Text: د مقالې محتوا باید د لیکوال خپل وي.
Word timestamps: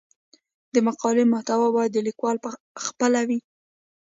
د 0.73 0.75
مقالې 0.87 1.23
محتوا 1.33 1.67
باید 1.75 1.91
د 1.93 1.97
لیکوال 2.07 2.35
خپل 2.85 3.13
وي. 3.27 3.39